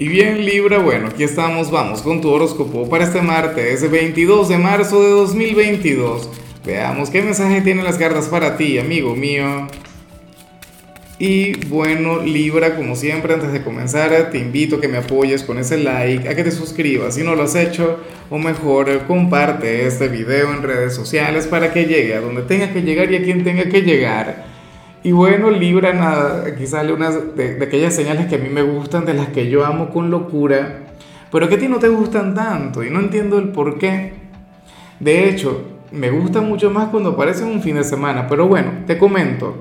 Y 0.00 0.06
bien 0.06 0.44
Libra, 0.44 0.78
bueno, 0.78 1.08
aquí 1.08 1.24
estamos, 1.24 1.72
vamos 1.72 2.02
con 2.02 2.20
tu 2.20 2.30
horóscopo 2.30 2.88
para 2.88 3.02
este 3.02 3.20
martes 3.20 3.90
22 3.90 4.48
de 4.48 4.56
marzo 4.56 5.02
de 5.02 5.10
2022. 5.10 6.30
Veamos 6.64 7.10
qué 7.10 7.20
mensaje 7.20 7.62
tienen 7.62 7.84
las 7.84 7.98
cartas 7.98 8.28
para 8.28 8.56
ti, 8.56 8.78
amigo 8.78 9.16
mío. 9.16 9.66
Y 11.18 11.66
bueno, 11.66 12.22
Libra, 12.22 12.76
como 12.76 12.94
siempre, 12.94 13.34
antes 13.34 13.50
de 13.50 13.64
comenzar, 13.64 14.30
te 14.30 14.38
invito 14.38 14.76
a 14.76 14.80
que 14.80 14.86
me 14.86 14.98
apoyes 14.98 15.42
con 15.42 15.58
ese 15.58 15.78
like, 15.78 16.28
a 16.28 16.36
que 16.36 16.44
te 16.44 16.52
suscribas 16.52 17.16
si 17.16 17.24
no 17.24 17.34
lo 17.34 17.42
has 17.42 17.56
hecho, 17.56 17.98
o 18.30 18.38
mejor, 18.38 19.04
comparte 19.08 19.84
este 19.84 20.06
video 20.06 20.54
en 20.54 20.62
redes 20.62 20.94
sociales 20.94 21.48
para 21.48 21.72
que 21.72 21.86
llegue 21.86 22.14
a 22.14 22.20
donde 22.20 22.42
tenga 22.42 22.72
que 22.72 22.82
llegar 22.82 23.10
y 23.10 23.16
a 23.16 23.24
quien 23.24 23.42
tenga 23.42 23.64
que 23.64 23.82
llegar. 23.82 24.57
Y 25.08 25.12
bueno, 25.12 25.50
Libra, 25.50 25.94
nada, 25.94 26.44
aquí 26.46 26.66
sale 26.66 26.92
una 26.92 27.10
de, 27.10 27.64
aquellas 27.64 27.94
señales 27.94 28.26
que 28.26 28.34
a 28.34 28.38
mí 28.38 28.50
me 28.50 28.60
gustan, 28.60 29.06
de 29.06 29.14
las 29.14 29.28
que 29.28 29.48
yo 29.48 29.64
amo 29.64 29.88
con 29.88 30.10
locura, 30.10 30.80
pero 31.32 31.48
que 31.48 31.54
a 31.54 31.58
ti 31.58 31.66
no 31.66 31.78
te 31.78 31.88
gustan 31.88 32.34
tanto 32.34 32.84
y 32.84 32.90
no 32.90 33.00
entiendo 33.00 33.38
el 33.38 33.48
por 33.48 33.78
qué. 33.78 34.12
De 35.00 35.30
hecho, 35.30 35.62
me 35.92 36.10
gusta 36.10 36.42
mucho 36.42 36.68
más 36.70 36.90
cuando 36.90 37.12
aparece 37.12 37.42
un 37.42 37.62
fin 37.62 37.76
de 37.76 37.84
semana, 37.84 38.26
pero 38.28 38.48
bueno, 38.48 38.70
te 38.86 38.98
comento. 38.98 39.56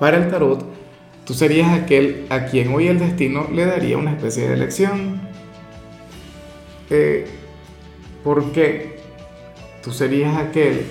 Para 0.00 0.16
el 0.16 0.28
tarot, 0.28 0.64
tú 1.24 1.32
serías 1.32 1.70
aquel 1.70 2.26
a 2.28 2.46
quien 2.46 2.74
hoy 2.74 2.88
el 2.88 2.98
destino 2.98 3.46
le 3.54 3.66
daría 3.66 3.98
una 3.98 4.10
especie 4.10 4.48
de 4.48 4.54
elección. 4.54 5.20
Eh, 6.90 7.24
¿Por 8.24 8.50
qué? 8.50 8.98
Tú 9.80 9.92
serías 9.92 10.36
aquel 10.38 10.86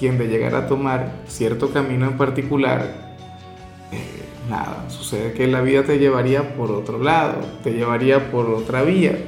quien 0.00 0.16
de 0.16 0.28
llegar 0.28 0.54
a 0.54 0.66
tomar 0.66 1.12
cierto 1.28 1.70
camino 1.70 2.06
en 2.06 2.16
particular, 2.16 3.10
eh, 3.92 4.24
nada, 4.48 4.86
sucede 4.88 5.34
que 5.34 5.46
la 5.46 5.60
vida 5.60 5.84
te 5.84 5.98
llevaría 5.98 6.56
por 6.56 6.70
otro 6.70 6.98
lado, 6.98 7.40
te 7.62 7.74
llevaría 7.74 8.30
por 8.30 8.46
otra 8.46 8.82
vía. 8.82 9.18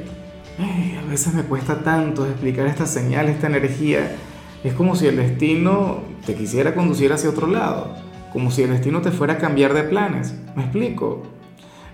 a 0.58 1.10
veces 1.10 1.34
me 1.34 1.42
cuesta 1.42 1.82
tanto 1.82 2.26
explicar 2.26 2.66
esta 2.66 2.86
señal, 2.86 3.28
esta 3.28 3.48
energía. 3.48 4.16
Es 4.64 4.72
como 4.72 4.96
si 4.96 5.06
el 5.08 5.16
destino 5.16 6.04
te 6.24 6.34
quisiera 6.34 6.74
conducir 6.74 7.12
hacia 7.12 7.28
otro 7.28 7.48
lado, 7.48 7.94
como 8.32 8.50
si 8.50 8.62
el 8.62 8.70
destino 8.70 9.02
te 9.02 9.10
fuera 9.10 9.34
a 9.34 9.38
cambiar 9.38 9.74
de 9.74 9.82
planes. 9.82 10.34
¿Me 10.56 10.62
explico? 10.62 11.24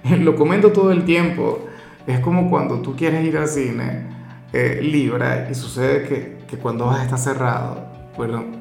Lo 0.20 0.36
comento 0.36 0.70
todo 0.70 0.92
el 0.92 1.04
tiempo. 1.04 1.66
Es 2.06 2.20
como 2.20 2.48
cuando 2.48 2.80
tú 2.80 2.94
quieres 2.94 3.24
ir 3.24 3.36
al 3.38 3.48
cine, 3.48 4.06
eh, 4.52 4.78
Libra, 4.82 5.48
y 5.50 5.54
sucede 5.56 6.06
que, 6.06 6.38
que 6.46 6.58
cuando 6.58 6.86
vas 6.86 7.00
a 7.00 7.04
estar 7.04 7.18
cerrado, 7.18 7.86
bueno, 8.16 8.57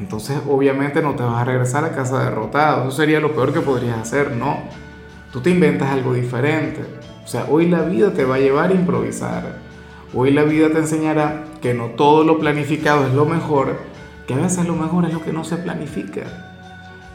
entonces 0.00 0.38
obviamente 0.48 1.02
no 1.02 1.14
te 1.14 1.22
vas 1.22 1.42
a 1.42 1.44
regresar 1.44 1.84
a 1.84 1.92
casa 1.92 2.24
derrotado. 2.24 2.88
Eso 2.88 2.96
sería 2.96 3.20
lo 3.20 3.32
peor 3.32 3.52
que 3.52 3.60
podrías 3.60 3.98
hacer, 3.98 4.32
no. 4.32 4.58
Tú 5.30 5.40
te 5.40 5.50
inventas 5.50 5.90
algo 5.90 6.14
diferente. 6.14 6.80
O 7.22 7.28
sea, 7.28 7.46
hoy 7.48 7.68
la 7.68 7.82
vida 7.82 8.12
te 8.12 8.24
va 8.24 8.36
a 8.36 8.38
llevar 8.38 8.70
a 8.70 8.74
improvisar. 8.74 9.58
Hoy 10.14 10.32
la 10.32 10.42
vida 10.42 10.70
te 10.70 10.78
enseñará 10.78 11.44
que 11.60 11.74
no 11.74 11.88
todo 11.90 12.24
lo 12.24 12.38
planificado 12.38 13.06
es 13.06 13.12
lo 13.12 13.26
mejor, 13.26 13.76
que 14.26 14.34
a 14.34 14.38
veces 14.38 14.66
lo 14.66 14.74
mejor 14.74 15.04
es 15.04 15.12
lo 15.12 15.22
que 15.22 15.32
no 15.32 15.44
se 15.44 15.56
planifica. 15.56 16.22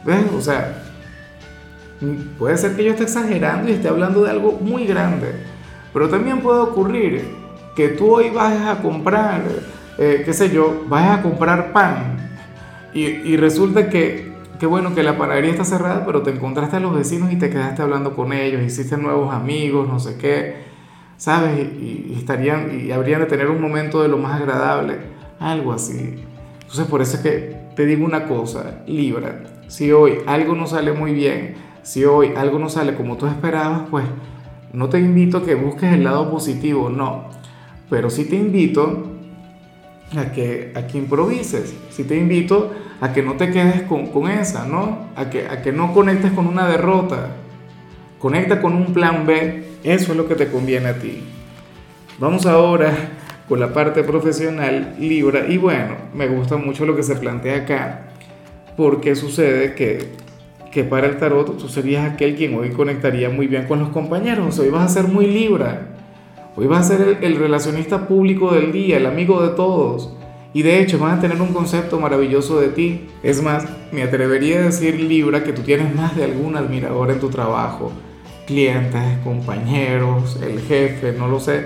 ¿Ves? 0.05 0.23
O 0.37 0.39
sea, 0.39 0.83
puede 2.37 2.55
ser 2.57 2.75
que 2.75 2.83
yo 2.83 2.91
esté 2.91 3.03
exagerando 3.03 3.69
y 3.69 3.73
esté 3.73 3.89
hablando 3.89 4.23
de 4.23 4.29
algo 4.29 4.59
muy 4.61 4.85
grande, 4.85 5.33
pero 5.91 6.07
también 6.07 6.39
puede 6.39 6.59
ocurrir 6.59 7.35
que 7.75 7.89
tú 7.89 8.15
hoy 8.15 8.29
vayas 8.29 8.67
a 8.67 8.81
comprar, 8.81 9.41
eh, 9.97 10.21
qué 10.23 10.31
sé 10.31 10.51
yo, 10.51 10.85
vayas 10.87 11.19
a 11.19 11.21
comprar 11.23 11.73
pan 11.73 12.25
y, 12.95 13.35
resulta 13.35 13.89
que, 13.89 14.31
que, 14.57 14.65
bueno, 14.65 14.95
que 14.95 15.03
la 15.03 15.17
panadería 15.17 15.51
está 15.51 15.65
cerrada, 15.65 16.05
pero 16.05 16.21
te 16.21 16.31
encontraste 16.31 16.77
a 16.77 16.79
los 16.79 16.95
vecinos 16.95 17.29
y 17.33 17.35
te 17.35 17.49
quedaste 17.49 17.81
hablando 17.81 18.15
con 18.15 18.31
ellos, 18.31 18.63
hiciste 18.63 18.95
nuevos 18.95 19.33
amigos, 19.33 19.85
no 19.89 19.99
sé 19.99 20.17
qué, 20.17 20.63
¿sabes? 21.17 21.59
Y, 21.59 22.15
estarían, 22.17 22.85
y 22.87 22.91
habrían 22.91 23.19
de 23.19 23.25
tener 23.25 23.49
un 23.49 23.59
momento 23.59 24.01
de 24.01 24.07
lo 24.07 24.17
más 24.17 24.39
agradable, 24.39 24.99
algo 25.41 25.73
así. 25.73 26.23
Entonces 26.61 26.87
por 26.87 27.01
eso 27.01 27.17
es 27.17 27.23
que 27.23 27.57
te 27.75 27.85
digo 27.85 28.05
una 28.05 28.27
cosa, 28.27 28.83
Libra, 28.87 29.43
si 29.67 29.91
hoy 29.91 30.19
algo 30.25 30.55
no 30.55 30.65
sale 30.65 30.93
muy 30.93 31.13
bien, 31.13 31.55
si 31.83 32.05
hoy 32.05 32.31
algo 32.37 32.59
no 32.59 32.69
sale 32.69 32.95
como 32.95 33.17
tú 33.17 33.27
esperabas, 33.27 33.89
pues 33.91 34.05
no 34.71 34.87
te 34.87 35.01
invito 35.01 35.39
a 35.39 35.43
que 35.43 35.55
busques 35.55 35.91
el 35.91 36.05
lado 36.05 36.31
positivo, 36.31 36.89
no. 36.89 37.25
Pero 37.89 38.09
sí 38.09 38.23
te 38.23 38.37
invito 38.37 39.14
a 40.17 40.31
que, 40.31 40.71
a 40.75 40.87
que 40.87 40.97
improvises, 40.97 41.73
sí 41.89 42.03
te 42.03 42.15
invito 42.17 42.71
a 43.01 43.11
que 43.11 43.21
no 43.21 43.33
te 43.33 43.51
quedes 43.51 43.83
con, 43.83 44.07
con 44.07 44.29
esa, 44.29 44.65
¿no? 44.65 45.09
A 45.15 45.29
que, 45.29 45.47
a 45.47 45.61
que 45.61 45.71
no 45.71 45.93
conectes 45.93 46.31
con 46.31 46.47
una 46.47 46.67
derrota. 46.67 47.29
Conecta 48.19 48.61
con 48.61 48.73
un 48.73 48.93
plan 48.93 49.25
B. 49.25 49.63
Eso 49.83 50.11
es 50.11 50.17
lo 50.17 50.27
que 50.27 50.35
te 50.35 50.47
conviene 50.47 50.87
a 50.87 50.99
ti. 50.99 51.23
Vamos 52.17 52.45
ahora 52.45 52.93
con 53.47 53.59
la 53.59 53.73
parte 53.73 54.03
profesional 54.03 54.95
Libra. 54.99 55.45
Y 55.47 55.57
bueno, 55.57 55.95
me 56.13 56.27
gusta 56.27 56.57
mucho 56.57 56.85
lo 56.85 56.95
que 56.95 57.03
se 57.03 57.15
plantea 57.15 57.57
acá. 57.57 58.07
Porque 58.77 59.15
sucede 59.15 59.75
que, 59.75 60.13
que 60.71 60.83
para 60.83 61.07
el 61.07 61.17
tarot 61.17 61.57
tú 61.57 61.67
serías 61.67 62.11
aquel 62.13 62.35
quien 62.35 62.55
hoy 62.55 62.71
conectaría 62.71 63.29
muy 63.29 63.47
bien 63.47 63.67
con 63.67 63.79
los 63.79 63.89
compañeros. 63.89 64.57
Hoy 64.59 64.69
vas 64.69 64.85
a 64.85 65.01
ser 65.01 65.11
muy 65.11 65.27
Libra. 65.27 65.94
Hoy 66.57 66.67
vas 66.67 66.89
a 66.89 66.95
ser 66.95 67.19
el, 67.21 67.33
el 67.33 67.35
relacionista 67.37 68.07
público 68.07 68.53
del 68.53 68.71
día, 68.71 68.95
el 68.95 69.07
amigo 69.07 69.41
de 69.41 69.55
todos. 69.55 70.13
Y 70.53 70.61
de 70.61 70.79
hecho 70.79 70.97
van 70.97 71.17
a 71.17 71.21
tener 71.21 71.41
un 71.41 71.51
concepto 71.51 71.99
maravilloso 71.99 72.61
de 72.61 72.69
ti. 72.69 73.09
Es 73.23 73.43
más, 73.43 73.65
me 73.91 74.03
atrevería 74.03 74.59
a 74.59 74.63
decir, 74.63 74.97
Libra, 74.97 75.43
que 75.43 75.51
tú 75.51 75.63
tienes 75.63 75.93
más 75.93 76.15
de 76.15 76.23
algún 76.23 76.55
admirador 76.55 77.11
en 77.11 77.19
tu 77.19 77.29
trabajo. 77.29 77.91
Clientes, 78.47 79.17
compañeros, 79.25 80.39
el 80.41 80.61
jefe, 80.61 81.11
no 81.11 81.27
lo 81.27 81.41
sé. 81.41 81.65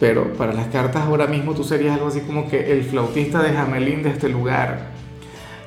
Pero 0.00 0.32
para 0.32 0.54
las 0.54 0.68
cartas 0.68 1.02
ahora 1.02 1.26
mismo 1.26 1.52
tú 1.52 1.62
serías 1.62 1.96
algo 1.96 2.08
así 2.08 2.20
como 2.20 2.48
que 2.48 2.72
el 2.72 2.84
flautista 2.84 3.42
de 3.42 3.52
Jamelín 3.52 4.02
de 4.02 4.08
este 4.08 4.30
lugar. 4.30 4.88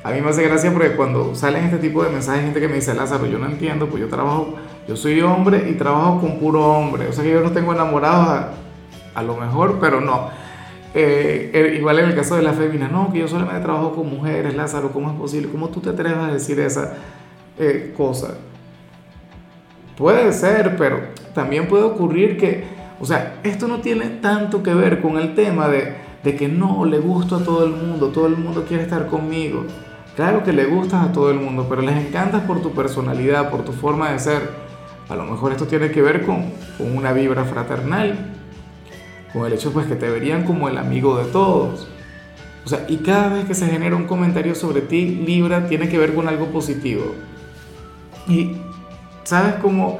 A 0.03 0.09
mí 0.09 0.19
me 0.19 0.29
hace 0.29 0.41
gracia 0.41 0.73
porque 0.73 0.95
cuando 0.95 1.35
salen 1.35 1.65
este 1.65 1.77
tipo 1.77 2.03
de 2.03 2.09
mensajes, 2.09 2.41
gente 2.41 2.59
que 2.59 2.67
me 2.67 2.75
dice, 2.75 2.95
Lázaro, 2.95 3.27
yo 3.27 3.37
no 3.37 3.45
entiendo, 3.45 3.87
pues 3.87 4.01
yo 4.01 4.09
trabajo, 4.09 4.55
yo 4.87 4.95
soy 4.95 5.21
hombre 5.21 5.69
y 5.69 5.73
trabajo 5.73 6.21
con 6.21 6.39
puro 6.39 6.65
hombre. 6.65 7.07
O 7.07 7.13
sea 7.13 7.23
que 7.23 7.29
yo 7.29 7.41
no 7.41 7.51
tengo 7.51 7.71
enamorados 7.71 8.62
a, 9.15 9.23
lo 9.23 9.35
mejor, 9.37 9.77
pero 9.79 10.01
no 10.01 10.29
eh, 10.93 11.49
er, 11.53 11.73
igual 11.73 11.99
en 11.99 12.09
el 12.09 12.15
caso 12.15 12.35
de 12.35 12.43
la 12.43 12.53
femina, 12.53 12.87
no, 12.87 13.11
que 13.11 13.19
yo 13.19 13.27
solamente 13.27 13.61
trabajo 13.61 13.93
con 13.93 14.09
mujeres, 14.09 14.55
Lázaro, 14.55 14.91
¿cómo 14.91 15.09
es 15.09 15.17
posible? 15.17 15.49
¿Cómo 15.51 15.69
tú 15.69 15.79
te 15.79 15.89
atreves 15.89 16.19
a 16.19 16.31
decir 16.31 16.59
esa 16.59 16.93
eh, 17.57 17.93
cosa? 17.97 18.35
Puede 19.97 20.31
ser, 20.33 20.75
pero 20.77 20.99
también 21.33 21.67
puede 21.67 21.83
ocurrir 21.83 22.37
que, 22.37 22.65
o 22.99 23.05
sea, 23.05 23.39
esto 23.43 23.67
no 23.67 23.79
tiene 23.79 24.05
tanto 24.21 24.61
que 24.61 24.73
ver 24.73 25.01
con 25.01 25.17
el 25.17 25.33
tema 25.33 25.67
de, 25.67 25.95
de 26.23 26.35
que 26.35 26.47
no 26.47 26.85
le 26.85 26.99
gusto 26.99 27.37
a 27.37 27.43
todo 27.43 27.65
el 27.65 27.71
mundo, 27.71 28.09
todo 28.09 28.27
el 28.27 28.37
mundo 28.37 28.65
quiere 28.67 28.83
estar 28.83 29.07
conmigo. 29.07 29.65
Claro 30.15 30.43
que 30.43 30.53
le 30.53 30.65
gustas 30.65 31.07
a 31.07 31.11
todo 31.11 31.31
el 31.31 31.39
mundo, 31.39 31.65
pero 31.67 31.81
les 31.81 31.95
encantas 31.95 32.43
por 32.43 32.61
tu 32.61 32.71
personalidad, 32.71 33.49
por 33.49 33.65
tu 33.65 33.71
forma 33.71 34.11
de 34.11 34.19
ser. 34.19 34.41
A 35.09 35.15
lo 35.15 35.25
mejor 35.25 35.51
esto 35.51 35.65
tiene 35.65 35.89
que 35.89 36.03
ver 36.03 36.23
con, 36.23 36.51
con 36.77 36.95
una 36.95 37.13
vibra 37.13 37.43
fraternal 37.45 38.32
con 39.33 39.47
el 39.47 39.53
hecho 39.53 39.73
pues 39.73 39.87
que 39.87 39.95
te 39.95 40.09
verían 40.09 40.43
como 40.43 40.69
el 40.69 40.77
amigo 40.77 41.17
de 41.17 41.25
todos. 41.25 41.87
O 42.65 42.69
sea, 42.69 42.85
y 42.87 42.97
cada 42.97 43.33
vez 43.33 43.45
que 43.45 43.55
se 43.55 43.67
genera 43.67 43.95
un 43.95 44.05
comentario 44.05 44.55
sobre 44.55 44.81
ti, 44.81 45.05
Libra 45.25 45.67
tiene 45.67 45.89
que 45.89 45.97
ver 45.97 46.13
con 46.13 46.27
algo 46.27 46.45
positivo. 46.47 47.15
Y 48.27 48.55
¿sabes 49.23 49.55
cómo 49.55 49.99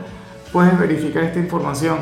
puedes 0.54 0.80
verificar 0.80 1.24
esta 1.24 1.40
información? 1.40 1.98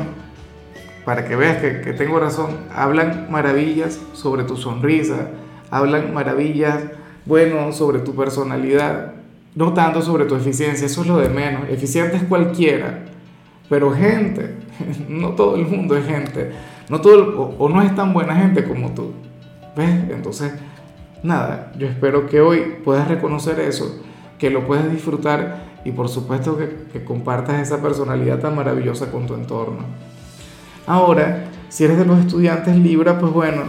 Para 1.04 1.24
que 1.24 1.34
veas 1.34 1.56
que, 1.56 1.80
que 1.80 1.94
tengo 1.94 2.20
razón, 2.20 2.58
hablan 2.72 3.26
maravillas 3.28 3.98
sobre 4.12 4.44
tu 4.44 4.56
sonrisa, 4.56 5.30
hablan 5.70 6.14
maravillas, 6.14 6.84
bueno, 7.24 7.72
sobre 7.72 7.98
tu 8.00 8.14
personalidad, 8.14 9.14
no 9.56 9.72
tanto 9.72 10.00
sobre 10.00 10.26
tu 10.26 10.36
eficiencia, 10.36 10.86
eso 10.86 11.00
es 11.00 11.08
lo 11.08 11.16
de 11.16 11.28
menos. 11.28 11.68
Eficiente 11.70 12.18
es 12.18 12.22
cualquiera, 12.22 13.00
pero 13.68 13.92
gente, 13.92 14.54
no 15.08 15.30
todo 15.30 15.56
el 15.56 15.66
mundo 15.66 15.96
es 15.96 16.06
gente 16.06 16.52
no 16.88 17.00
todo, 17.00 17.56
o, 17.58 17.68
no 17.68 17.82
es 17.82 17.94
tan 17.94 18.12
buena 18.12 18.34
gente 18.36 18.64
como 18.64 18.92
tú. 18.92 19.12
¿Ves? 19.76 20.10
Entonces, 20.10 20.52
nada, 21.22 21.72
yo 21.78 21.86
espero 21.86 22.26
que 22.26 22.40
hoy 22.40 22.76
puedas 22.84 23.08
reconocer 23.08 23.58
eso, 23.60 24.02
que 24.38 24.50
lo 24.50 24.66
puedas 24.66 24.90
disfrutar 24.90 25.72
y 25.84 25.92
por 25.92 26.08
supuesto 26.08 26.56
que, 26.56 26.86
que 26.92 27.04
compartas 27.04 27.60
esa 27.60 27.80
personalidad 27.80 28.38
tan 28.38 28.54
maravillosa 28.54 29.10
con 29.10 29.26
tu 29.26 29.34
entorno. 29.34 29.84
Ahora, 30.86 31.44
si 31.68 31.84
eres 31.84 31.96
de 31.96 32.04
los 32.04 32.18
estudiantes 32.18 32.76
Libra, 32.76 33.18
pues 33.18 33.32
bueno, 33.32 33.62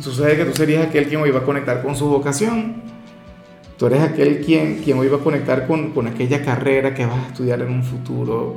sucede 0.00 0.36
que 0.36 0.44
tú 0.44 0.52
serías 0.56 0.86
aquel 0.86 1.06
quien 1.06 1.20
hoy 1.20 1.30
va 1.30 1.40
a 1.40 1.44
conectar 1.44 1.82
con 1.82 1.94
su 1.94 2.08
vocación. 2.08 2.82
Tú 3.76 3.86
eres 3.86 4.02
aquel 4.02 4.40
quien, 4.44 4.82
quien 4.82 4.98
hoy 4.98 5.08
va 5.08 5.18
a 5.18 5.20
conectar 5.20 5.66
con, 5.66 5.92
con 5.92 6.06
aquella 6.06 6.42
carrera 6.44 6.92
que 6.94 7.06
vas 7.06 7.16
a 7.16 7.26
estudiar 7.28 7.60
en 7.60 7.70
un 7.70 7.82
futuro. 7.82 8.56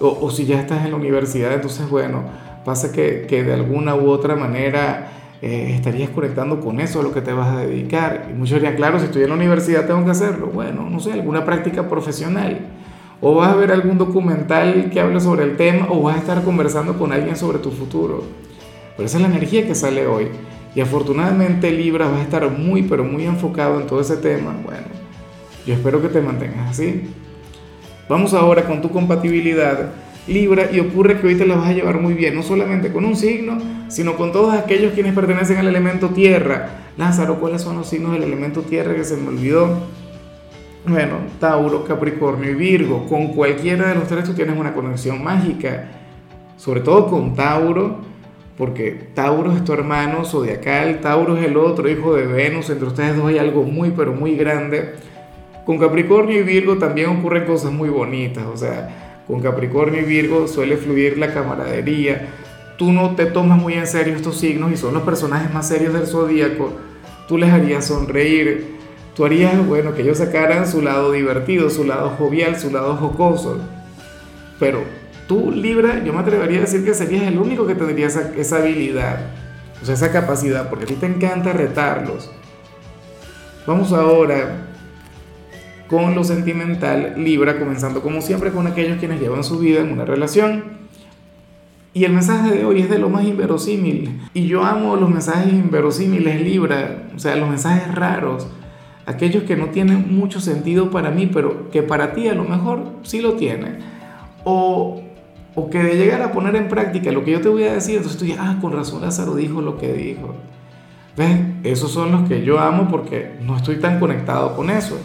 O, 0.00 0.18
o 0.20 0.30
si 0.30 0.44
ya 0.44 0.60
estás 0.60 0.84
en 0.84 0.90
la 0.90 0.96
universidad, 0.96 1.52
entonces 1.54 1.88
bueno, 1.88 2.24
Pasa 2.64 2.92
que, 2.92 3.26
que 3.28 3.44
de 3.44 3.52
alguna 3.52 3.94
u 3.94 4.08
otra 4.08 4.36
manera 4.36 5.10
eh, 5.42 5.74
estarías 5.74 6.08
conectando 6.08 6.58
con 6.60 6.80
eso 6.80 7.00
a 7.00 7.02
lo 7.02 7.12
que 7.12 7.20
te 7.20 7.34
vas 7.34 7.48
a 7.48 7.60
dedicar. 7.60 8.28
Y 8.30 8.32
muchos 8.32 8.54
dirían, 8.54 8.76
claro, 8.76 8.98
si 8.98 9.04
estoy 9.04 9.24
en 9.24 9.28
la 9.28 9.34
universidad 9.34 9.86
tengo 9.86 10.02
que 10.04 10.10
hacerlo. 10.10 10.46
Bueno, 10.46 10.88
no 10.88 11.00
sé, 11.00 11.12
alguna 11.12 11.44
práctica 11.44 11.86
profesional. 11.86 12.60
o 13.20 13.34
vas 13.34 13.52
a 13.52 13.54
ver 13.56 13.70
algún 13.72 13.98
documental 13.98 14.90
que 14.90 15.00
hable 15.00 15.20
sobre 15.20 15.44
el 15.44 15.56
tema, 15.56 15.86
o 15.90 16.02
vas 16.02 16.16
a 16.16 16.18
estar 16.20 16.42
conversando 16.44 16.98
con 16.98 17.12
alguien 17.12 17.36
sobre 17.36 17.58
tu 17.58 17.70
futuro. 17.70 18.24
Pero 18.96 19.06
esa 19.06 19.18
es 19.18 19.22
la 19.22 19.28
energía 19.28 19.66
que 19.66 19.74
sale 19.74 20.06
hoy. 20.06 20.28
Y 20.74 20.80
afortunadamente 20.80 21.70
Libra 21.70 22.08
va 22.08 22.18
a 22.18 22.22
estar 22.22 22.50
muy, 22.50 22.82
pero 22.82 23.04
muy 23.04 23.24
enfocado 23.24 23.80
en 23.80 23.86
todo 23.86 24.00
ese 24.00 24.16
tema. 24.16 24.56
Bueno, 24.64 24.86
yo 25.66 25.74
espero 25.74 26.00
que 26.00 26.08
te 26.08 26.20
mantengas 26.22 26.70
así. 26.70 27.10
Vamos 28.08 28.34
ahora 28.34 28.64
con 28.64 28.80
tu 28.82 28.90
compatibilidad 28.90 29.90
Libra 30.26 30.70
y 30.72 30.80
ocurre 30.80 31.20
que 31.20 31.26
hoy 31.26 31.34
te 31.34 31.46
la 31.46 31.56
vas 31.56 31.68
a 31.68 31.72
llevar 31.72 32.00
muy 32.00 32.14
bien, 32.14 32.34
no 32.34 32.42
solamente 32.42 32.92
con 32.92 33.04
un 33.04 33.14
signo, 33.14 33.58
sino 33.88 34.16
con 34.16 34.32
todos 34.32 34.54
aquellos 34.54 34.94
quienes 34.94 35.14
pertenecen 35.14 35.58
al 35.58 35.68
elemento 35.68 36.08
tierra. 36.08 36.84
Lázaro, 36.96 37.40
¿cuáles 37.40 37.60
son 37.60 37.76
los 37.76 37.88
signos 37.88 38.12
del 38.12 38.22
elemento 38.22 38.62
tierra 38.62 38.94
que 38.94 39.04
se 39.04 39.16
me 39.16 39.28
olvidó? 39.28 39.68
Bueno, 40.86 41.16
Tauro, 41.40 41.84
Capricornio 41.84 42.50
y 42.50 42.54
Virgo. 42.54 43.06
Con 43.06 43.28
cualquiera 43.28 43.88
de 43.88 43.94
los 43.96 44.08
tres 44.08 44.24
tú 44.24 44.32
tienes 44.32 44.56
una 44.56 44.72
conexión 44.72 45.22
mágica. 45.22 45.90
Sobre 46.56 46.80
todo 46.80 47.08
con 47.08 47.34
Tauro, 47.34 47.98
porque 48.56 49.08
Tauro 49.14 49.52
es 49.52 49.64
tu 49.64 49.72
hermano 49.72 50.24
zodiacal, 50.24 51.00
Tauro 51.00 51.36
es 51.36 51.44
el 51.44 51.56
otro 51.56 51.88
hijo 51.90 52.14
de 52.14 52.26
Venus, 52.26 52.70
entre 52.70 52.86
ustedes 52.86 53.16
dos 53.16 53.26
hay 53.26 53.38
algo 53.38 53.64
muy 53.64 53.90
pero 53.90 54.12
muy 54.12 54.36
grande. 54.36 54.94
Con 55.66 55.78
Capricornio 55.78 56.38
y 56.38 56.42
Virgo 56.42 56.76
también 56.76 57.10
ocurren 57.10 57.44
cosas 57.44 57.72
muy 57.72 57.88
bonitas, 57.88 58.44
o 58.46 58.56
sea, 58.56 59.03
con 59.26 59.40
Capricornio 59.40 60.00
y 60.00 60.04
Virgo 60.04 60.48
suele 60.48 60.76
fluir 60.76 61.18
la 61.18 61.32
camaradería. 61.32 62.28
Tú 62.76 62.92
no 62.92 63.14
te 63.14 63.26
tomas 63.26 63.60
muy 63.60 63.74
en 63.74 63.86
serio 63.86 64.14
estos 64.14 64.38
signos 64.38 64.72
y 64.72 64.76
son 64.76 64.94
los 64.94 65.02
personajes 65.02 65.52
más 65.52 65.68
serios 65.68 65.92
del 65.92 66.06
zodíaco. 66.06 66.72
Tú 67.28 67.38
les 67.38 67.50
harías 67.50 67.86
sonreír. 67.86 68.74
Tú 69.14 69.24
harías, 69.24 69.64
bueno, 69.66 69.94
que 69.94 70.02
ellos 70.02 70.18
sacaran 70.18 70.66
su 70.66 70.82
lado 70.82 71.12
divertido, 71.12 71.70
su 71.70 71.84
lado 71.84 72.10
jovial, 72.18 72.58
su 72.58 72.70
lado 72.70 72.96
jocoso. 72.96 73.60
Pero 74.58 74.82
Tú, 75.26 75.50
Libra, 75.50 76.04
yo 76.04 76.12
me 76.12 76.20
atrevería 76.20 76.58
a 76.58 76.62
decir 76.62 76.84
que 76.84 76.92
serías 76.92 77.22
el 77.22 77.38
único 77.38 77.66
que 77.66 77.74
tendría 77.74 78.08
esa, 78.08 78.32
esa 78.36 78.58
habilidad, 78.58 79.20
o 79.80 79.84
sea, 79.84 79.94
esa 79.94 80.12
capacidad, 80.12 80.68
porque 80.68 80.84
a 80.84 80.88
ti 80.88 80.94
te 80.94 81.06
encanta 81.06 81.52
retarlos. 81.54 82.30
Vamos 83.66 83.92
ahora 83.92 84.66
con 85.88 86.14
lo 86.14 86.24
sentimental, 86.24 87.14
Libra, 87.16 87.58
comenzando 87.58 88.02
como 88.02 88.20
siempre 88.20 88.50
con 88.50 88.66
aquellos 88.66 88.98
quienes 88.98 89.20
llevan 89.20 89.44
su 89.44 89.58
vida 89.58 89.80
en 89.80 89.92
una 89.92 90.04
relación. 90.04 90.64
Y 91.92 92.04
el 92.04 92.12
mensaje 92.12 92.50
de 92.50 92.64
hoy 92.64 92.80
es 92.80 92.90
de 92.90 92.98
lo 92.98 93.08
más 93.08 93.24
inverosímil. 93.24 94.20
Y 94.34 94.46
yo 94.46 94.64
amo 94.64 94.96
los 94.96 95.10
mensajes 95.10 95.52
inverosímiles, 95.52 96.40
Libra, 96.40 97.08
o 97.14 97.18
sea, 97.18 97.36
los 97.36 97.48
mensajes 97.48 97.94
raros, 97.94 98.48
aquellos 99.06 99.44
que 99.44 99.56
no 99.56 99.66
tienen 99.66 100.16
mucho 100.16 100.40
sentido 100.40 100.90
para 100.90 101.10
mí, 101.10 101.30
pero 101.32 101.70
que 101.70 101.82
para 101.82 102.12
ti 102.14 102.28
a 102.28 102.34
lo 102.34 102.44
mejor 102.44 102.94
sí 103.02 103.20
lo 103.20 103.34
tienen. 103.34 103.78
O 104.44 105.04
o 105.54 105.70
que 105.70 105.82
de 105.82 105.96
llegar 105.96 106.20
a 106.22 106.32
poner 106.32 106.56
en 106.56 106.68
práctica 106.68 107.12
lo 107.12 107.24
que 107.24 107.30
yo 107.30 107.40
te 107.40 107.48
voy 107.48 107.64
a 107.64 107.74
decir, 107.74 107.96
entonces 107.96 108.18
tú 108.18 108.24
dices, 108.24 108.40
ah, 108.42 108.58
con 108.60 108.72
razón 108.72 109.02
Lázaro 109.02 109.34
dijo 109.34 109.60
lo 109.60 109.78
que 109.78 109.92
dijo. 109.92 110.34
¿Ves? 111.16 111.38
Esos 111.62 111.92
son 111.92 112.10
los 112.10 112.28
que 112.28 112.44
yo 112.44 112.58
amo 112.58 112.88
porque 112.90 113.36
no 113.40 113.56
estoy 113.56 113.76
tan 113.76 114.00
conectado 114.00 114.56
con 114.56 114.68
eso. 114.68 114.98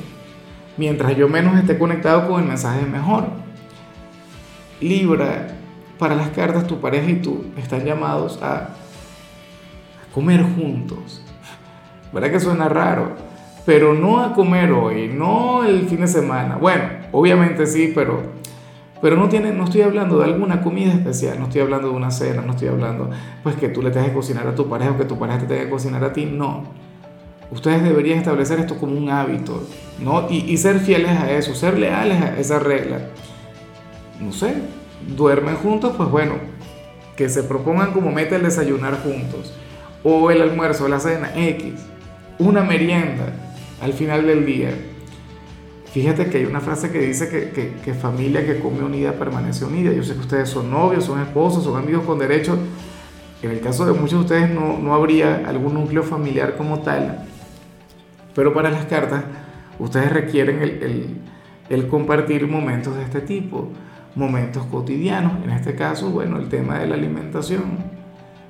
Mientras 0.79 1.17
yo 1.17 1.27
menos 1.27 1.59
esté 1.59 1.77
conectado 1.77 2.29
con 2.29 2.41
el 2.41 2.47
mensaje 2.47 2.85
mejor. 2.85 3.25
Libra, 4.79 5.47
para 5.97 6.15
las 6.15 6.29
cartas 6.29 6.65
tu 6.67 6.79
pareja 6.79 7.11
y 7.11 7.15
tú 7.15 7.43
están 7.57 7.83
llamados 7.83 8.39
a, 8.41 8.69
comer 10.13 10.41
juntos. 10.41 11.21
¿Verdad 12.13 12.31
que 12.31 12.39
suena 12.39 12.69
raro? 12.69 13.11
Pero 13.65 13.93
no 13.93 14.21
a 14.21 14.33
comer 14.33 14.71
hoy, 14.71 15.09
no 15.13 15.65
el 15.65 15.85
fin 15.89 15.99
de 15.99 16.07
semana. 16.07 16.55
Bueno, 16.55 16.85
obviamente 17.11 17.67
sí, 17.67 17.91
pero 17.93 18.39
pero 19.01 19.15
no, 19.17 19.29
tiene, 19.29 19.51
no 19.51 19.65
estoy 19.65 19.81
hablando 19.81 20.17
de 20.19 20.25
alguna 20.25 20.61
comida 20.61 20.93
especial, 20.93 21.39
no 21.39 21.45
estoy 21.45 21.61
hablando 21.61 21.89
de 21.89 21.95
una 21.95 22.11
cena, 22.11 22.41
no 22.41 22.51
estoy 22.51 22.69
hablando 22.69 23.09
pues 23.43 23.55
que 23.55 23.69
tú 23.69 23.81
le 23.81 23.91
tengas 23.91 24.09
que 24.09 24.13
cocinar 24.15 24.47
a 24.47 24.55
tu 24.55 24.67
pareja 24.67 24.91
o 24.91 24.97
que 24.97 25.05
tu 25.05 25.17
pareja 25.17 25.39
te 25.39 25.45
tenga 25.45 25.63
que 25.63 25.69
cocinar 25.69 26.03
a 26.03 26.13
ti, 26.13 26.25
no. 26.25 26.63
Ustedes 27.51 27.83
deberían 27.83 28.19
establecer 28.19 28.59
esto 28.59 28.77
como 28.77 28.97
un 28.97 29.09
hábito, 29.09 29.63
¿no? 29.99 30.27
Y, 30.29 30.51
y 30.51 30.57
ser 30.57 30.79
fieles 30.79 31.11
a 31.11 31.31
eso, 31.31 31.55
ser 31.55 31.79
leales 31.79 32.21
a 32.21 32.39
esa 32.39 32.59
regla. 32.59 32.99
No 34.19 34.31
sé, 34.31 34.55
duermen 35.15 35.55
juntos, 35.55 35.93
pues 35.97 36.09
bueno, 36.09 36.33
que 37.15 37.29
se 37.29 37.43
propongan 37.43 37.91
como 37.91 38.11
meta 38.11 38.35
el 38.35 38.43
desayunar 38.43 39.01
juntos, 39.01 39.53
o 40.03 40.29
el 40.29 40.41
almuerzo, 40.41 40.87
la 40.87 40.99
cena, 40.99 41.31
X, 41.35 41.73
una 42.37 42.63
merienda 42.63 43.33
al 43.81 43.93
final 43.93 44.27
del 44.27 44.45
día 44.45 44.71
Fíjate 45.91 46.27
que 46.27 46.37
hay 46.37 46.45
una 46.45 46.61
frase 46.61 46.91
que 46.91 46.99
dice 46.99 47.29
que, 47.29 47.73
que, 47.83 47.93
familia 47.95 48.45
que 48.45 48.59
come 48.59 48.83
unida 48.83 49.13
permanece 49.13 49.65
unida. 49.65 49.91
Yo 49.91 50.03
sé 50.03 50.13
que 50.13 50.19
ustedes 50.19 50.49
son 50.49 50.69
novios, 50.69 51.05
son 51.05 51.19
esposos, 51.19 51.63
son 51.63 51.77
amigos 51.77 52.03
con 52.03 52.19
derechos. 52.19 52.59
En 53.41 53.49
el 53.49 53.59
caso 53.59 53.85
de 53.87 53.93
muchos 53.93 54.11
de 54.11 54.19
ustedes 54.19 54.49
no, 54.51 54.77
no 54.77 54.93
habría 54.93 55.43
algún 55.47 55.73
núcleo 55.73 56.03
familiar 56.03 56.57
como 56.57 56.79
tal. 56.79 57.25
Pero 58.35 58.53
para 58.53 58.69
las 58.69 58.85
cartas, 58.85 59.23
ustedes 59.79 60.11
requieren 60.11 60.61
el, 60.61 60.69
el, 60.83 61.17
el 61.69 61.87
compartir 61.87 62.47
momentos 62.47 62.95
de 62.95 63.03
este 63.03 63.21
tipo, 63.21 63.69
momentos 64.15 64.63
cotidianos. 64.65 65.43
En 65.43 65.49
este 65.51 65.75
caso, 65.75 66.09
bueno, 66.09 66.37
el 66.37 66.49
tema 66.49 66.79
de 66.79 66.87
la 66.87 66.95
alimentación 66.95 67.99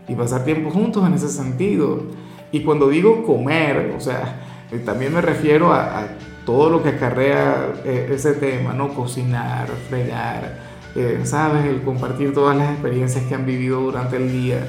y 0.08 0.16
pasar 0.16 0.44
tiempo 0.44 0.70
juntos 0.70 1.06
en 1.08 1.14
ese 1.14 1.30
sentido. 1.30 2.04
Y 2.52 2.62
cuando 2.62 2.90
digo 2.90 3.24
comer, 3.24 3.94
o 3.96 4.00
sea, 4.00 4.42
también 4.86 5.14
me 5.14 5.22
refiero 5.22 5.72
a, 5.72 6.00
a 6.00 6.08
todo 6.46 6.70
lo 6.70 6.82
que 6.82 6.90
acarrea 6.90 7.74
eh, 7.86 8.10
ese 8.12 8.34
tema, 8.34 8.74
¿no? 8.74 8.90
Cocinar, 8.96 9.68
fregar, 9.88 10.58
eh, 10.96 11.22
¿sabes? 11.24 11.66
El 11.66 11.84
compartir 11.84 12.34
todas 12.34 12.58
las 12.58 12.72
experiencias 12.72 13.24
que 13.26 13.36
han 13.36 13.46
vivido 13.46 13.82
durante 13.82 14.18
el 14.18 14.32
día. 14.32 14.68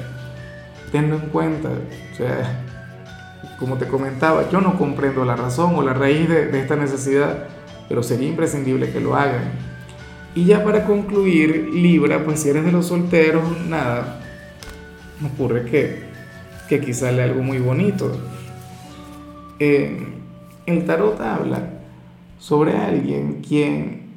Tenlo 0.91 1.15
en 1.15 1.29
cuenta, 1.29 1.69
o 1.69 2.15
sea, 2.15 2.65
como 3.59 3.77
te 3.77 3.87
comentaba, 3.87 4.49
yo 4.49 4.61
no 4.61 4.77
comprendo 4.77 5.25
la 5.25 5.35
razón 5.35 5.75
o 5.75 5.81
la 5.81 5.93
raíz 5.93 6.27
de, 6.27 6.59
esta 6.59 6.75
necesidad, 6.75 7.47
pero 7.87 8.03
sería 8.03 8.29
imprescindible 8.29 8.91
que 8.91 8.99
lo 8.99 9.15
hagan. 9.15 9.51
Y 10.33 10.45
ya 10.45 10.63
para 10.63 10.85
concluir, 10.85 11.69
Libra, 11.73 12.23
pues 12.23 12.41
si 12.41 12.49
eres 12.49 12.65
de 12.65 12.71
los 12.71 12.87
solteros, 12.87 13.43
nada, 13.67 14.19
me 15.19 15.27
ocurre 15.27 15.65
que, 15.65 16.03
que 16.69 16.75
aquí 16.75 16.93
sale 16.93 17.21
algo 17.21 17.43
muy 17.43 17.59
bonito. 17.59 18.11
Eh, 19.59 20.07
el 20.65 20.85
tarot 20.85 21.19
habla 21.21 21.69
sobre 22.39 22.77
alguien 22.77 23.41
quien, 23.47 24.07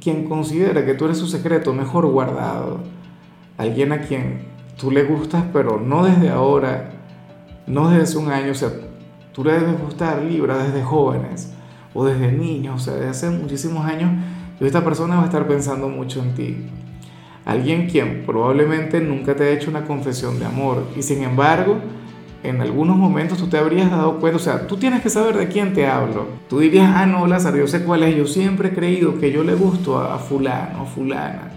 quien 0.00 0.24
considera 0.24 0.86
que 0.86 0.94
tú 0.94 1.04
eres 1.04 1.18
su 1.18 1.26
secreto 1.26 1.74
mejor 1.74 2.06
guardado, 2.06 2.80
alguien 3.58 3.92
a 3.92 4.00
quien 4.00 4.38
tú 4.78 4.90
le 4.90 5.04
gustas, 5.04 5.44
pero 5.52 5.80
no 5.80 6.04
desde 6.04 6.30
ahora, 6.30 6.95
no 7.66 7.88
desde 7.88 8.02
hace 8.02 8.18
un 8.18 8.30
año, 8.30 8.52
o 8.52 8.54
sea, 8.54 8.70
tú 9.32 9.44
le 9.44 9.52
debes 9.52 9.80
gustar 9.80 10.22
Libra 10.22 10.58
desde 10.58 10.82
jóvenes 10.82 11.52
o 11.94 12.04
desde 12.04 12.32
niños, 12.32 12.82
o 12.82 12.84
sea, 12.84 12.94
desde 12.94 13.08
hace 13.08 13.30
muchísimos 13.30 13.84
años, 13.84 14.10
y 14.60 14.66
esta 14.66 14.84
persona 14.84 15.16
va 15.16 15.22
a 15.22 15.26
estar 15.26 15.46
pensando 15.46 15.88
mucho 15.88 16.22
en 16.22 16.34
ti. 16.34 16.56
Alguien 17.44 17.88
quien 17.88 18.24
probablemente 18.26 19.00
nunca 19.00 19.36
te 19.36 19.44
ha 19.44 19.50
hecho 19.50 19.70
una 19.70 19.84
confesión 19.84 20.38
de 20.38 20.46
amor 20.46 20.84
y 20.96 21.02
sin 21.02 21.22
embargo, 21.22 21.78
en 22.42 22.60
algunos 22.60 22.96
momentos 22.96 23.38
tú 23.38 23.48
te 23.48 23.58
habrías 23.58 23.90
dado 23.90 24.18
cuenta, 24.18 24.36
o 24.36 24.40
sea, 24.40 24.66
tú 24.66 24.76
tienes 24.76 25.02
que 25.02 25.10
saber 25.10 25.36
de 25.36 25.48
quién 25.48 25.72
te 25.72 25.86
hablo. 25.86 26.26
Tú 26.48 26.60
dirías, 26.60 26.92
ah, 26.94 27.06
no, 27.06 27.26
Lázaro, 27.26 27.56
yo 27.56 27.66
sé 27.66 27.82
cuál 27.82 28.02
es, 28.04 28.16
yo 28.16 28.26
siempre 28.26 28.68
he 28.68 28.72
creído 28.72 29.18
que 29.18 29.32
yo 29.32 29.42
le 29.42 29.54
gusto 29.54 29.98
a, 29.98 30.18
fulano 30.18 30.82
o 30.82 30.86
fulana. 30.86 31.50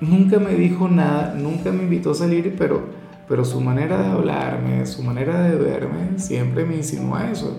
Nunca 0.00 0.38
me 0.38 0.54
dijo 0.54 0.88
nada, 0.88 1.34
nunca 1.36 1.70
me 1.70 1.82
invitó 1.82 2.12
a 2.12 2.14
salir, 2.14 2.54
pero, 2.58 2.82
pero 3.28 3.44
su 3.44 3.60
manera 3.60 4.02
de 4.02 4.08
hablarme, 4.08 4.84
su 4.86 5.02
manera 5.02 5.42
de 5.42 5.56
verme, 5.56 6.18
siempre 6.18 6.64
me 6.64 6.76
insinúa 6.76 7.30
eso. 7.30 7.58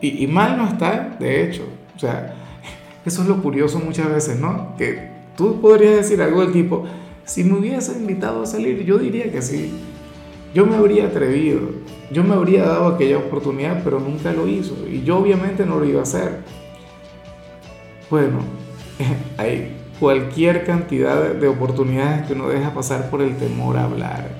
Y, 0.00 0.26
mal 0.28 0.56
no 0.56 0.68
está, 0.68 1.16
de 1.18 1.44
hecho. 1.44 1.64
O 1.96 1.98
sea, 1.98 2.34
eso 3.04 3.22
es 3.22 3.28
lo 3.28 3.42
curioso 3.42 3.80
muchas 3.80 4.08
veces, 4.08 4.38
¿no? 4.38 4.76
Que 4.76 5.10
tú 5.36 5.60
podrías 5.60 5.96
decir 5.96 6.22
algo 6.22 6.40
del 6.42 6.52
tipo, 6.52 6.84
si 7.24 7.44
me 7.44 7.58
hubiese 7.58 7.92
invitado 7.98 8.42
a 8.42 8.46
salir, 8.46 8.84
yo 8.84 8.98
diría 8.98 9.30
que 9.30 9.42
sí 9.42 9.72
yo 10.54 10.64
me 10.64 10.76
habría 10.76 11.06
atrevido, 11.06 11.60
yo 12.10 12.24
me 12.24 12.34
habría 12.34 12.64
dado 12.64 12.88
aquella 12.88 13.18
oportunidad, 13.18 13.82
pero 13.84 14.00
nunca 14.00 14.32
lo 14.32 14.48
hizo. 14.48 14.74
Y 14.88 15.02
yo 15.02 15.18
obviamente 15.18 15.66
no 15.66 15.78
lo 15.78 15.84
iba 15.84 16.00
a 16.00 16.04
hacer. 16.04 16.40
Bueno, 18.08 18.38
hay 19.36 19.76
cualquier 20.00 20.64
cantidad 20.64 21.34
de 21.34 21.48
oportunidades 21.48 22.26
que 22.26 22.32
uno 22.32 22.48
deja 22.48 22.72
pasar 22.72 23.10
por 23.10 23.20
el 23.20 23.36
temor 23.36 23.76
a 23.76 23.84
hablar, 23.84 24.30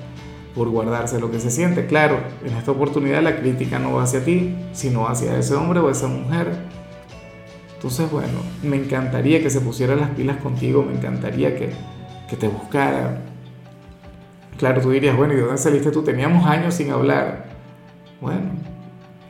por 0.59 0.67
guardarse 0.67 1.21
lo 1.21 1.31
que 1.31 1.39
se 1.39 1.49
siente. 1.49 1.85
Claro, 1.85 2.19
en 2.43 2.53
esta 2.57 2.71
oportunidad 2.71 3.23
la 3.23 3.39
crítica 3.39 3.79
no 3.79 3.93
va 3.93 4.03
hacia 4.03 4.25
ti, 4.25 4.53
sino 4.73 5.07
hacia 5.07 5.39
ese 5.39 5.55
hombre 5.55 5.79
o 5.79 5.89
esa 5.89 6.07
mujer. 6.07 6.51
Entonces, 7.75 8.11
bueno, 8.11 8.39
me 8.61 8.75
encantaría 8.75 9.41
que 9.41 9.49
se 9.49 9.61
pusiera 9.61 9.95
las 9.95 10.09
pilas 10.09 10.35
contigo, 10.35 10.83
me 10.83 10.91
encantaría 10.97 11.55
que, 11.55 11.69
que 12.29 12.35
te 12.35 12.49
buscara, 12.49 13.21
Claro, 14.59 14.81
tú 14.81 14.91
dirías, 14.91 15.15
bueno, 15.15 15.31
¿y 15.31 15.37
de 15.37 15.43
dónde 15.43 15.57
saliste 15.57 15.89
tú? 15.89 16.03
Teníamos 16.03 16.45
años 16.45 16.73
sin 16.73 16.91
hablar. 16.91 17.45
Bueno, 18.19 18.51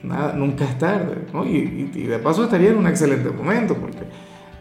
nada, 0.02 0.34
nunca 0.34 0.66
es 0.66 0.76
tarde, 0.80 1.28
¿no? 1.32 1.46
Y, 1.46 1.84
de 1.86 2.18
paso 2.18 2.46
estaría 2.46 2.72
en 2.72 2.78
un 2.78 2.88
excelente 2.88 3.30
momento, 3.30 3.76
porque 3.76 4.00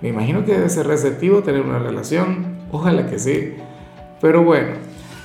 Me 0.03 0.11
imagino 0.11 0.45
que 0.45 0.53
debe 0.53 0.69
ser 0.69 0.87
receptivo 0.87 1.43
tener 1.43 1.63
una 1.63 1.79
relación, 1.79 2.59
ojalá 2.71 3.07
que 3.09 3.19
sí. 3.19 3.55
Pero 4.21 4.45
bueno, 4.45 4.75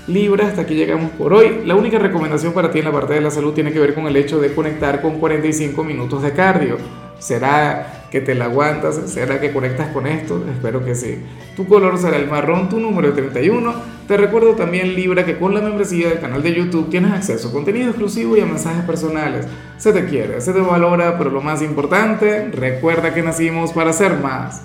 Libra, 0.07 0.47
hasta 0.47 0.63
aquí 0.63 0.75
llegamos 0.75 1.11
por 1.11 1.31
hoy. 1.31 1.61
La 1.65 1.75
única 1.75 1.97
recomendación 1.97 2.51
para 2.51 2.69
ti 2.71 2.79
en 2.79 2.85
la 2.85 2.91
parte 2.91 3.13
de 3.13 3.21
la 3.21 3.31
salud 3.31 3.53
tiene 3.53 3.71
que 3.71 3.79
ver 3.79 3.93
con 3.93 4.05
el 4.05 4.17
hecho 4.17 4.37
de 4.41 4.53
conectar 4.53 5.01
con 5.01 5.17
45 5.17 5.81
minutos 5.85 6.21
de 6.21 6.33
cardio. 6.33 6.77
¿Será 7.19 8.07
que 8.11 8.19
te 8.19 8.35
la 8.35 8.45
aguantas? 8.45 8.99
¿Será 9.09 9.39
que 9.39 9.53
conectas 9.53 9.93
con 9.93 10.05
esto? 10.05 10.43
Espero 10.51 10.83
que 10.83 10.93
sí. 10.93 11.19
Tu 11.55 11.65
color 11.65 11.97
será 11.97 12.17
el 12.17 12.27
marrón, 12.27 12.67
tu 12.67 12.81
número 12.81 13.13
31. 13.13 13.73
Te 14.05 14.17
recuerdo 14.17 14.55
también, 14.55 14.93
Libra, 14.93 15.23
que 15.23 15.37
con 15.37 15.53
la 15.53 15.61
membresía 15.61 16.09
del 16.09 16.19
canal 16.19 16.43
de 16.43 16.53
YouTube 16.53 16.89
tienes 16.89 17.13
acceso 17.13 17.47
a 17.47 17.51
contenido 17.53 17.87
exclusivo 17.87 18.35
y 18.35 18.41
a 18.41 18.45
mensajes 18.45 18.83
personales. 18.83 19.47
Se 19.77 19.93
te 19.93 20.03
quiere, 20.03 20.41
se 20.41 20.51
te 20.51 20.59
valora, 20.59 21.17
pero 21.17 21.29
lo 21.29 21.39
más 21.39 21.61
importante, 21.61 22.49
recuerda 22.51 23.13
que 23.13 23.23
nacimos 23.23 23.71
para 23.71 23.93
ser 23.93 24.17
más. 24.17 24.61